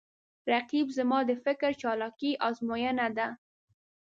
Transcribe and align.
رقیب 0.51 0.87
زما 0.97 1.19
د 1.25 1.31
فکر 1.43 1.71
چالاکي 1.81 2.31
آزموینه 2.47 3.07
ده 3.17 3.27